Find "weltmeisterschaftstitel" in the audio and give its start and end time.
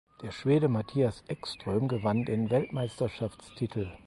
2.49-3.99